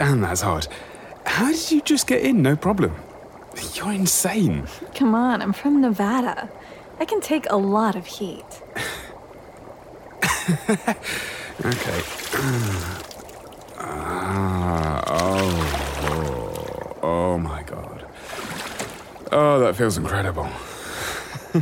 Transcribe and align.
Damn, 0.00 0.22
that's 0.22 0.40
hot. 0.40 0.66
How 1.26 1.52
did 1.52 1.70
you 1.70 1.82
just 1.82 2.06
get 2.06 2.22
in? 2.22 2.40
No 2.40 2.56
problem. 2.56 2.96
You're 3.74 3.92
insane. 3.92 4.66
Come 4.94 5.14
on, 5.14 5.42
I'm 5.42 5.52
from 5.52 5.82
Nevada. 5.82 6.48
I 6.98 7.04
can 7.04 7.20
take 7.20 7.44
a 7.50 7.58
lot 7.58 7.96
of 7.96 8.06
heat. 8.06 8.62
Okay. 11.62 12.00
Ah, 13.78 15.02
oh, 15.06 16.08
oh, 16.08 16.96
oh 17.02 17.38
my 17.38 17.62
god. 17.64 18.06
Oh, 19.30 19.60
that 19.60 19.76
feels 19.76 19.98
incredible. 19.98 20.48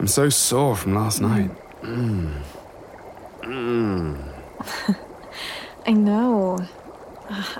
I'm 0.00 0.08
so 0.08 0.28
sore 0.28 0.74
from 0.74 0.96
last 0.96 1.20
night. 1.20 1.52
I 1.84 2.42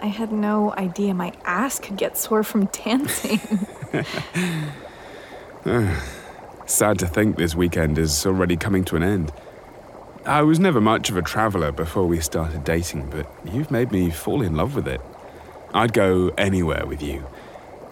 I 0.03 0.07
had 0.07 0.33
no 0.33 0.73
idea 0.73 1.13
my 1.13 1.35
ass 1.45 1.79
could 1.79 1.99
get 1.99 2.17
sore 2.17 2.43
from 2.43 2.65
dancing. 2.85 3.39
Sad 6.67 6.99
to 7.01 7.07
think 7.07 7.37
this 7.37 7.55
weekend 7.55 7.99
is 7.99 8.25
already 8.25 8.57
coming 8.57 8.83
to 8.87 8.97
an 8.97 9.03
end. 9.03 9.31
I 10.25 10.41
was 10.41 10.59
never 10.59 10.81
much 10.81 11.11
of 11.11 11.19
a 11.19 11.23
traveller 11.23 11.71
before 11.71 12.07
we 12.07 12.19
started 12.21 12.65
dating, 12.65 13.11
but 13.11 13.31
you've 13.45 13.71
made 13.71 13.93
me 13.93 14.09
fall 14.09 14.41
in 14.41 14.57
love 14.57 14.75
with 14.75 14.89
it. 14.89 15.03
I'd 15.75 15.93
go 15.93 16.33
anywhere 16.39 16.87
with 16.87 17.03
you, 17.03 17.27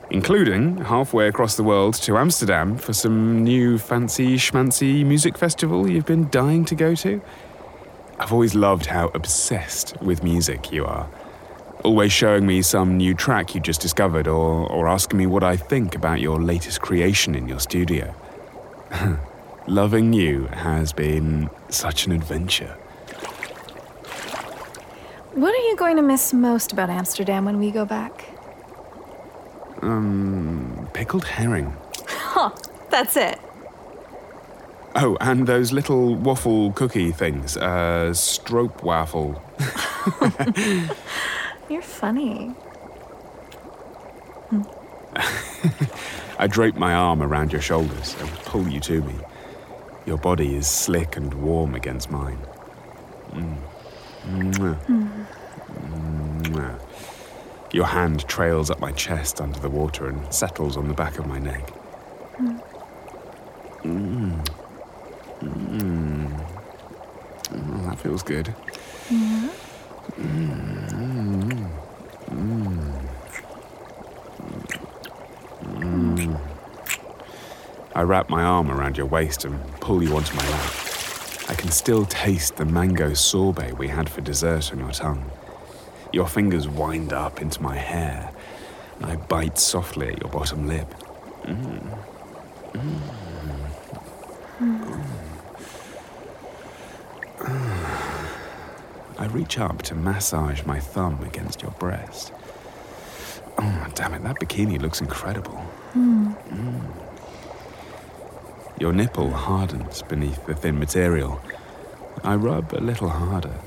including 0.09 0.79
halfway 0.79 1.29
across 1.29 1.57
the 1.57 1.63
world 1.63 1.93
to 1.95 2.17
Amsterdam 2.17 2.79
for 2.79 2.95
some 2.95 3.45
new 3.45 3.77
fancy 3.77 4.37
schmancy 4.37 5.05
music 5.05 5.37
festival 5.37 5.91
you've 5.91 6.07
been 6.07 6.31
dying 6.31 6.65
to 6.67 6.75
go 6.75 6.95
to. 6.95 7.21
I've 8.19 8.33
always 8.33 8.55
loved 8.55 8.87
how 8.87 9.09
obsessed 9.09 10.01
with 10.01 10.25
music 10.25 10.73
you 10.73 10.87
are. 10.87 11.11
Always 11.89 12.13
showing 12.13 12.45
me 12.45 12.61
some 12.61 12.99
new 12.99 13.15
track 13.15 13.55
you 13.55 13.63
just 13.63 13.81
discovered 13.81 14.29
or, 14.29 14.71
or 14.71 14.87
asking 14.87 15.19
me 15.19 15.25
what 15.25 15.43
I 15.43 15.57
think 15.57 15.95
about 15.95 16.21
your 16.21 16.39
latest 16.39 16.83
creation 16.83 17.35
in 17.35 17.49
your 17.49 17.59
studio. 17.61 18.15
Loving 19.67 20.13
you 20.13 20.49
has 20.49 20.93
been 20.93 21.49
such 21.71 22.05
an 22.05 22.13
adventure. 22.13 22.77
what 25.33 25.55
are 25.55 25.65
you 25.71 25.77
going 25.77 25.97
to 25.97 26.03
miss 26.03 26.35
most 26.35 26.73
about 26.75 26.91
Amsterdam 26.91 27.47
when 27.47 27.59
we 27.59 27.71
go 27.71 27.87
back? 27.87 28.29
Um, 29.81 30.91
Pickled 30.93 31.25
herring. 31.25 31.75
Huh, 32.07 32.51
that's 32.91 33.17
it. 33.17 33.41
Oh, 34.95 35.17
and 35.23 35.47
those 35.47 35.73
little 35.73 36.17
waffle 36.17 36.71
cookie 36.73 37.13
things. 37.13 37.57
Uh, 37.57 38.11
stroop 38.13 38.83
waffle. 38.83 39.43
You're 41.69 41.83
funny. 41.83 42.55
I 46.39 46.47
drape 46.47 46.77
my 46.77 46.95
arm 46.95 47.23
around 47.23 47.53
your 47.53 47.61
shoulders 47.61 48.17
and 48.21 48.31
pull 48.47 48.69
you 48.69 48.81
to 48.81 49.03
me. 49.03 49.15
Your 50.07 50.17
body 50.17 50.55
is 50.55 50.67
slick 50.67 51.17
and 51.17 51.35
warm 51.35 51.75
against 51.75 52.11
mine. 52.11 52.39
Mm. 53.33 53.59
Mwah. 54.27 55.27
Mwah. 56.43 56.81
Your 57.73 57.87
hand 57.87 58.27
trails 58.29 58.71
up 58.71 58.81
my 58.81 58.93
chest 58.93 59.41
under 59.41 59.61
the 59.61 59.69
water 59.69 60.07
and 60.09 60.33
settles 60.33 60.77
on 60.77 60.89
the 60.89 60.95
back 60.95 61.19
of 61.19 61.27
my 61.27 61.39
neck. 61.39 61.71
Mm. 63.83 64.47
Mm. 65.43 66.47
Oh, 67.53 67.89
that 67.89 67.99
feels 67.99 68.23
good. 68.23 68.55
I 77.99 78.03
wrap 78.03 78.31
my 78.31 78.45
arm 78.45 78.71
around 78.71 78.97
your 78.97 79.07
waist 79.07 79.45
and 79.45 79.61
pull 79.81 80.05
you 80.05 80.15
onto 80.17 80.33
my 80.37 80.49
lap. 80.51 80.73
I 81.49 81.55
can 81.55 81.73
still 81.73 82.05
taste 82.05 82.55
the 82.55 82.65
mango 82.65 83.13
sorbet 83.13 83.73
we 83.73 83.89
had 83.89 84.09
for 84.09 84.21
dessert 84.21 84.71
on 84.71 84.79
your 84.79 84.93
tongue. 84.93 85.29
Your 86.13 86.29
fingers 86.29 86.69
wind 86.69 87.13
up 87.13 87.43
into 87.43 87.61
my 87.61 87.75
hair, 87.75 88.31
and 89.01 89.07
I 89.07 89.17
bite 89.17 89.59
softly 89.59 90.11
at 90.11 90.23
your 90.23 90.31
bottom 90.31 90.69
lip. 90.69 90.95
I 99.19 99.27
reach 99.27 99.59
up 99.59 99.83
to 99.83 99.97
massage 99.97 100.63
my 100.63 100.79
thumb 100.79 101.25
against 101.25 101.63
your 101.63 101.73
breast. 101.73 102.33
Oh, 103.59 103.89
damn 103.97 104.15
it, 104.15 104.23
that 104.23 104.37
bikini 104.37 104.81
looks 104.81 105.01
incredible. 105.01 105.61
Mm. 105.97 107.08
Your 108.81 108.93
nipple 108.93 109.31
hardens 109.31 110.03
beneath 110.03 110.47
the 110.47 110.55
thin 110.55 110.79
material. 110.79 111.41
I 112.23 112.37
rub 112.37 112.73
a 112.73 112.81
little 112.81 113.09
harder. 113.09 113.59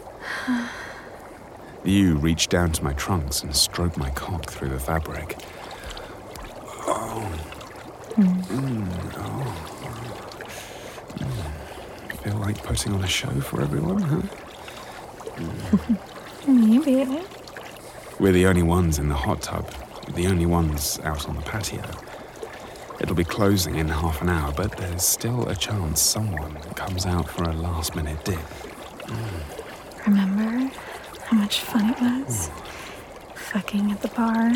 You 1.83 2.15
reach 2.15 2.47
down 2.47 2.71
to 2.73 2.83
my 2.83 2.93
trunks 2.93 3.43
and 3.43 3.53
stroke 3.53 3.97
my 3.97 4.09
cock 4.11 4.49
through 4.49 4.69
the 4.69 4.79
fabric. 4.79 5.35
Oh. 6.87 7.29
Mm, 8.15 8.87
oh. 9.17 9.71
Mm. 11.17 12.23
Feel 12.23 12.37
like 12.37 12.63
putting 12.63 12.93
on 12.93 13.03
a 13.03 13.07
show 13.07 13.31
for 13.41 13.61
everyone, 13.61 14.01
huh? 14.01 14.21
Maybe. 16.47 17.21
We're 18.19 18.31
the 18.31 18.45
only 18.45 18.63
ones 18.63 18.97
in 18.99 19.09
the 19.09 19.15
hot 19.15 19.41
tub, 19.41 19.69
the 20.13 20.27
only 20.27 20.45
ones 20.45 20.99
out 21.03 21.27
on 21.27 21.35
the 21.35 21.41
patio. 21.41 21.83
It'll 22.99 23.15
be 23.15 23.23
closing 23.23 23.75
in 23.75 23.87
half 23.87 24.21
an 24.21 24.29
hour, 24.29 24.51
but 24.51 24.77
there's 24.77 25.03
still 25.03 25.47
a 25.49 25.55
chance 25.55 26.01
someone 26.01 26.55
comes 26.75 27.05
out 27.05 27.29
for 27.29 27.43
a 27.43 27.53
last 27.53 27.95
minute 27.95 28.23
dip. 28.25 28.39
Remember 30.05 30.71
how 31.25 31.37
much 31.37 31.61
fun 31.61 31.89
it 31.89 32.01
was? 32.01 32.49
Fucking 33.35 33.91
at 33.91 34.01
the 34.01 34.07
bar, 34.09 34.51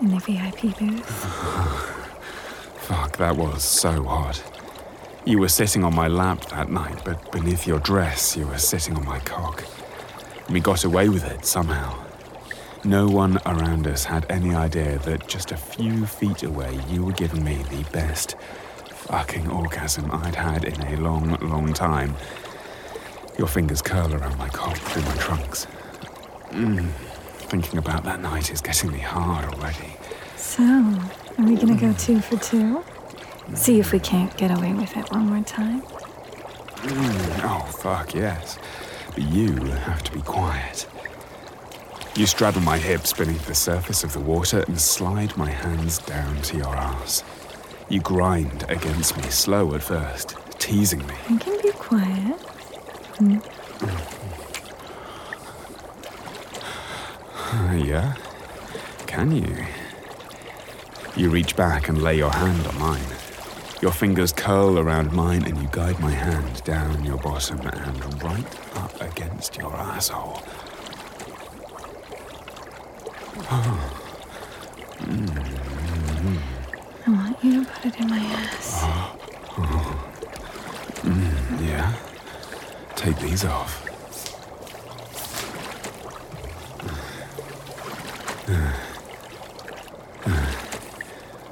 in 0.00 0.08
the 0.08 0.18
VIP 0.18 0.78
booth. 0.78 1.06
Fuck, 2.76 3.16
that 3.16 3.36
was 3.36 3.62
so 3.62 4.04
hot. 4.04 4.42
You 5.24 5.38
were 5.38 5.48
sitting 5.48 5.84
on 5.84 5.94
my 5.94 6.06
lap 6.08 6.44
that 6.50 6.70
night, 6.70 7.00
but 7.04 7.32
beneath 7.32 7.66
your 7.66 7.78
dress, 7.78 8.36
you 8.36 8.46
were 8.46 8.58
sitting 8.58 8.96
on 8.96 9.04
my 9.06 9.20
cock. 9.20 9.64
We 10.50 10.60
got 10.60 10.84
away 10.84 11.08
with 11.08 11.24
it 11.24 11.46
somehow. 11.46 12.04
No 12.86 13.08
one 13.08 13.38
around 13.46 13.86
us 13.86 14.04
had 14.04 14.26
any 14.28 14.54
idea 14.54 14.98
that 15.00 15.26
just 15.26 15.52
a 15.52 15.56
few 15.56 16.04
feet 16.04 16.42
away, 16.42 16.78
you 16.90 17.02
were 17.02 17.12
giving 17.12 17.42
me 17.42 17.56
the 17.70 17.82
best 17.92 18.36
fucking 18.90 19.50
orgasm 19.50 20.10
I'd 20.12 20.34
had 20.34 20.64
in 20.64 20.78
a 20.82 20.96
long, 21.00 21.34
long 21.40 21.72
time. 21.72 22.14
Your 23.38 23.48
fingers 23.48 23.80
curl 23.80 24.14
around 24.14 24.36
my 24.36 24.50
cock 24.50 24.76
through 24.76 25.02
my 25.02 25.14
trunks. 25.16 25.66
Mm, 26.50 26.90
thinking 27.48 27.78
about 27.78 28.04
that 28.04 28.20
night 28.20 28.50
is 28.52 28.60
getting 28.60 28.92
me 28.92 28.98
hard 28.98 29.46
already. 29.46 29.96
So, 30.36 30.62
are 30.62 31.44
we 31.44 31.56
gonna 31.56 31.80
go 31.80 31.94
two 31.94 32.20
for 32.20 32.36
two? 32.36 32.84
See 33.54 33.80
if 33.80 33.92
we 33.92 33.98
can't 33.98 34.36
get 34.36 34.50
away 34.50 34.74
with 34.74 34.94
it 34.94 35.10
one 35.10 35.26
more 35.30 35.42
time. 35.44 35.82
Oh, 37.42 37.66
fuck, 37.78 38.14
yes. 38.14 38.58
But 39.14 39.22
you 39.22 39.54
have 39.54 40.02
to 40.04 40.12
be 40.12 40.20
quiet. 40.20 40.86
You 42.16 42.26
straddle 42.26 42.62
my 42.62 42.78
hips 42.78 43.12
beneath 43.12 43.44
the 43.46 43.56
surface 43.56 44.04
of 44.04 44.12
the 44.12 44.20
water 44.20 44.64
and 44.68 44.80
slide 44.80 45.36
my 45.36 45.50
hands 45.50 45.98
down 45.98 46.40
to 46.42 46.56
your 46.56 46.76
ass. 46.76 47.24
You 47.88 48.00
grind 48.00 48.64
against 48.68 49.16
me, 49.16 49.24
slow 49.24 49.74
at 49.74 49.82
first, 49.82 50.36
teasing 50.60 51.04
me. 51.08 51.14
I 51.28 51.36
can 51.38 51.54
you 51.54 51.62
be 51.62 51.70
quiet. 51.72 52.40
Uh, 57.36 57.72
yeah? 57.74 58.14
Can 59.08 59.32
you? 59.32 59.66
You 61.16 61.30
reach 61.30 61.56
back 61.56 61.88
and 61.88 62.00
lay 62.00 62.16
your 62.16 62.30
hand 62.30 62.64
on 62.68 62.78
mine. 62.78 63.02
Your 63.82 63.92
fingers 63.92 64.32
curl 64.32 64.78
around 64.78 65.12
mine 65.12 65.44
and 65.44 65.60
you 65.60 65.68
guide 65.72 65.98
my 65.98 66.12
hand 66.12 66.62
down 66.62 67.04
your 67.04 67.18
bottom 67.18 67.60
and 67.60 68.22
right 68.22 68.76
up 68.76 69.00
against 69.00 69.56
your 69.56 69.74
asshole. 69.74 70.40
I 73.36 73.90
want 77.08 77.42
you 77.42 77.64
to 77.64 77.70
put 77.70 77.86
it 77.86 78.00
in 78.00 78.08
my 78.08 78.18
ass. 78.18 78.84
Yeah? 81.60 81.92
Take 82.94 83.18
these 83.18 83.44
off. 83.44 83.80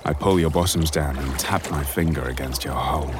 I 0.04 0.12
pull 0.12 0.38
your 0.38 0.50
bottoms 0.50 0.90
down 0.90 1.16
and 1.18 1.38
tap 1.38 1.68
my 1.70 1.82
finger 1.82 2.22
against 2.22 2.64
your 2.64 2.74
hole. 2.74 3.14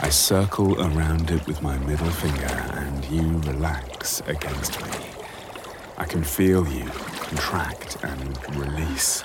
I 0.00 0.08
circle 0.08 0.80
around 0.80 1.30
it 1.30 1.46
with 1.46 1.62
my 1.62 1.78
middle 1.78 2.10
finger 2.10 2.46
and 2.46 3.04
you 3.04 3.38
relax 3.50 4.20
against 4.26 4.80
me. 4.84 4.90
I 5.96 6.04
can 6.06 6.24
feel 6.24 6.66
you 6.66 6.90
contract 7.28 7.96
and 8.02 8.56
release. 8.56 9.22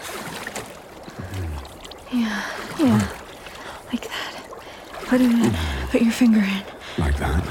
Yeah, 2.11 2.43
yeah. 2.77 3.07
Like 3.91 4.07
that. 4.09 4.35
Put 5.05 5.21
it 5.21 5.31
in. 5.31 5.53
Put 5.89 6.01
your 6.01 6.11
finger 6.11 6.39
in. 6.39 6.63
Like 6.97 7.17
that. 7.17 7.43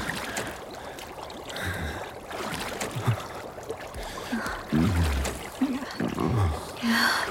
Yeah. 6.83 7.23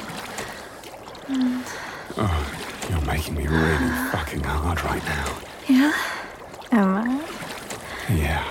Oh, 2.18 2.88
you're 2.90 3.02
making 3.02 3.36
me 3.36 3.48
really 3.48 3.90
fucking 4.12 4.44
hard 4.44 4.84
right 4.84 5.06
now. 5.06 5.38
Yeah? 5.68 5.94
Am 6.72 6.96
I? 6.96 8.14
Yeah. 8.14 8.44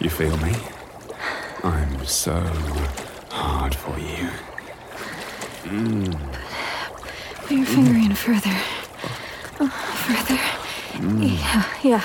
You 0.00 0.08
feel 0.08 0.36
me? 0.38 0.56
I'm 1.62 2.06
so 2.06 2.32
hard 2.40 2.88
for 2.88 2.99
you. 2.99 2.99
Put 5.70 7.52
your 7.52 7.64
finger 7.64 7.92
in 7.92 8.12
further. 8.16 8.56
Oh, 9.60 9.68
further. 9.68 10.40
Yeah, 11.24 11.64
yeah. 11.84 12.02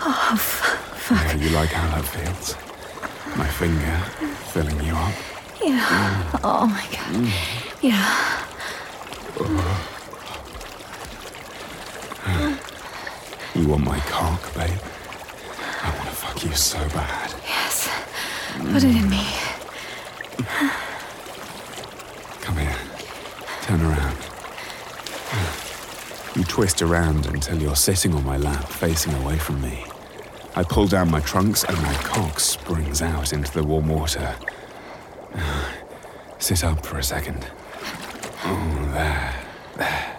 Oh, 0.00 0.30
f- 0.34 1.10
Yeah, 1.10 1.34
you 1.34 1.48
like 1.50 1.70
how 1.70 1.96
that 1.96 2.04
feels? 2.04 2.54
My 3.36 3.48
finger 3.48 3.96
filling 4.52 4.80
you 4.84 4.94
up. 4.94 5.12
yeah. 5.60 6.30
Oh 6.44 6.66
my 6.68 6.86
god. 6.92 7.32
Yeah. 7.82 8.44
You 13.56 13.66
want 13.68 13.84
my 13.84 13.98
cock, 14.00 14.54
babe? 14.54 14.78
I 15.82 15.90
want 15.96 16.08
to 16.10 16.14
fuck 16.14 16.44
you 16.44 16.52
so 16.54 16.78
bad. 16.90 17.34
Yes. 17.44 17.88
Put 18.56 18.84
it 18.84 18.94
in 18.96 19.10
me. 19.10 19.26
Come 22.40 22.56
here. 22.56 22.76
Turn 23.68 23.82
around. 23.82 24.16
You 26.34 26.42
twist 26.44 26.80
around 26.80 27.26
until 27.26 27.60
you're 27.60 27.76
sitting 27.76 28.14
on 28.14 28.24
my 28.24 28.38
lap, 28.38 28.66
facing 28.66 29.12
away 29.12 29.36
from 29.36 29.60
me. 29.60 29.84
I 30.56 30.62
pull 30.62 30.86
down 30.86 31.10
my 31.10 31.20
trunks 31.20 31.64
and 31.64 31.76
my 31.82 31.92
cock 31.96 32.40
springs 32.40 33.02
out 33.02 33.34
into 33.34 33.52
the 33.52 33.62
warm 33.62 33.88
water. 33.88 34.34
Sit 36.38 36.64
up 36.64 36.86
for 36.86 36.96
a 36.96 37.02
second. 37.02 37.46
Oh, 38.44 38.90
there, 38.94 39.34
there. 39.76 40.16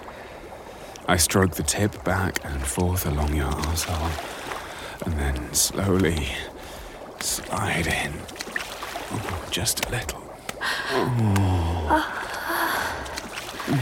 I 1.08 1.18
stroke 1.18 1.56
the 1.56 1.64
tip 1.64 2.04
back 2.04 2.46
and 2.46 2.62
forth 2.62 3.08
along 3.08 3.34
your 3.34 3.50
arsehole, 3.50 5.08
and 5.08 5.18
then 5.18 5.54
slowly 5.56 6.28
slide 7.20 7.88
in. 7.88 8.14
Oh, 9.12 9.48
just 9.50 9.88
a 9.88 9.90
little. 9.90 10.22
Oh, 10.92 12.19
Oh, 13.72 13.76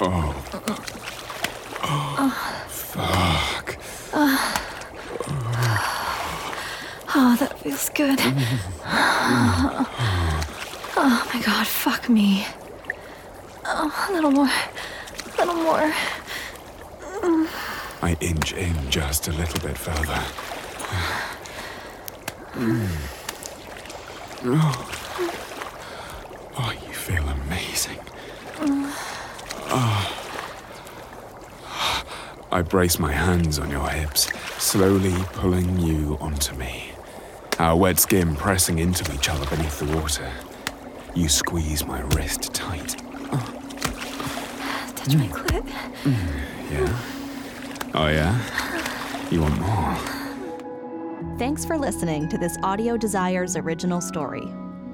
oh, 0.00 0.42
good. 7.94 8.20
Oh 10.94 11.30
my 11.34 11.40
god, 11.42 11.66
fuck 11.66 12.08
me. 12.08 12.46
Oh, 13.64 14.06
a 14.08 14.12
little 14.12 14.30
more. 14.30 14.48
A 14.48 15.38
little 15.38 15.54
more. 15.54 15.92
I 18.02 18.16
inch 18.20 18.52
in 18.52 18.76
just 18.88 19.26
a 19.26 19.32
little 19.32 19.58
bit 19.66 19.76
further. 19.76 20.22
Oh, 24.44 24.88
Oh, 26.58 26.72
you 26.86 26.92
feel 26.92 27.26
amazing. 27.28 27.98
Oh. 29.74 30.18
I 32.50 32.60
brace 32.60 32.98
my 32.98 33.12
hands 33.12 33.58
on 33.58 33.70
your 33.70 33.88
hips, 33.88 34.28
slowly 34.62 35.14
pulling 35.32 35.78
you 35.78 36.18
onto 36.20 36.54
me. 36.56 36.92
Our 37.58 37.76
wet 37.76 37.98
skin 37.98 38.36
pressing 38.36 38.78
into 38.78 39.10
each 39.14 39.30
other 39.30 39.46
beneath 39.46 39.78
the 39.78 39.96
water. 39.96 40.30
You 41.14 41.28
squeeze 41.28 41.86
my 41.86 42.00
wrist 42.14 42.52
tight. 42.52 42.96
Touch 44.96 45.14
my 45.16 45.28
clit. 45.28 45.66
Yeah? 46.70 47.00
Oh, 47.94 48.08
yeah? 48.08 48.38
You 49.30 49.40
want 49.40 49.58
more? 49.58 49.96
Thanks 51.38 51.64
for 51.64 51.78
listening 51.78 52.28
to 52.28 52.36
this 52.36 52.58
Audio 52.62 52.98
Desires 52.98 53.56
original 53.56 54.02
story. 54.02 54.46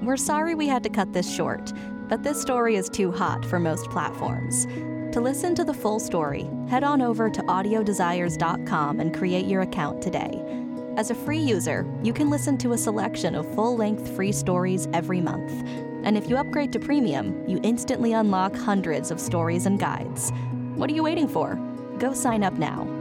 We're 0.02 0.16
sorry 0.16 0.54
we 0.54 0.68
had 0.68 0.84
to 0.84 0.88
cut 0.88 1.12
this 1.12 1.32
short, 1.32 1.72
but 2.08 2.22
this 2.22 2.40
story 2.40 2.76
is 2.76 2.88
too 2.88 3.10
hot 3.10 3.44
for 3.44 3.58
most 3.58 3.90
platforms. 3.90 4.66
To 5.12 5.20
listen 5.20 5.54
to 5.56 5.64
the 5.64 5.74
full 5.74 5.98
story, 5.98 6.48
head 6.68 6.84
on 6.84 7.02
over 7.02 7.28
to 7.28 7.42
audiodesires.com 7.42 9.00
and 9.00 9.16
create 9.16 9.46
your 9.46 9.62
account 9.62 10.00
today. 10.00 10.40
As 10.96 11.10
a 11.10 11.14
free 11.14 11.38
user, 11.38 11.84
you 12.02 12.12
can 12.12 12.30
listen 12.30 12.56
to 12.58 12.74
a 12.74 12.78
selection 12.78 13.34
of 13.34 13.52
full 13.54 13.76
length 13.76 14.14
free 14.14 14.32
stories 14.32 14.86
every 14.92 15.20
month. 15.20 15.50
And 16.04 16.16
if 16.16 16.28
you 16.28 16.36
upgrade 16.36 16.72
to 16.74 16.78
premium, 16.78 17.48
you 17.48 17.58
instantly 17.64 18.12
unlock 18.12 18.54
hundreds 18.54 19.10
of 19.10 19.20
stories 19.20 19.66
and 19.66 19.80
guides. 19.80 20.30
What 20.76 20.90
are 20.90 20.94
you 20.94 21.02
waiting 21.02 21.28
for? 21.28 21.56
Go 21.98 22.14
sign 22.14 22.44
up 22.44 22.54
now 22.54 22.97